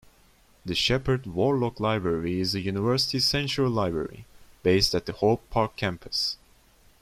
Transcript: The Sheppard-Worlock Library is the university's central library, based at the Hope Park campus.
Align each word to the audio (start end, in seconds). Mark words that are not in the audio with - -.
The 0.65 0.73
Sheppard-Worlock 0.73 1.79
Library 1.79 2.39
is 2.39 2.53
the 2.53 2.59
university's 2.61 3.27
central 3.27 3.69
library, 3.69 4.25
based 4.63 4.95
at 4.95 5.05
the 5.05 5.13
Hope 5.13 5.47
Park 5.51 5.75
campus. 5.75 6.37